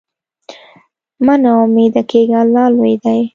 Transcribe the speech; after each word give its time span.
مه 1.25 1.33
نا 1.43 1.51
امیده 1.63 2.01
کېږه، 2.09 2.37
الله 2.43 2.65
لوی 2.75 2.95
دی. 3.03 3.21